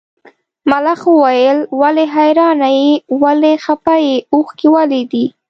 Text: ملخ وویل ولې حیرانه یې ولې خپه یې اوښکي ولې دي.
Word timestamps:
ملخ 0.69 1.01
وویل 1.17 1.59
ولې 1.81 2.05
حیرانه 2.15 2.69
یې 2.79 2.91
ولې 3.23 3.53
خپه 3.65 3.95
یې 4.05 4.15
اوښکي 4.33 4.67
ولې 4.75 5.01
دي. 5.11 5.25